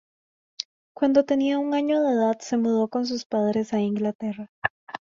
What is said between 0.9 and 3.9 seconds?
Cuando tenía un año de edad se mudó con sus padres a